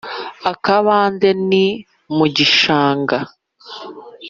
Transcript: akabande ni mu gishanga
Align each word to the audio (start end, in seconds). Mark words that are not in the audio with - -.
akabande 0.51 1.29
ni 1.49 1.65
mu 2.15 2.25
gishanga 2.35 3.17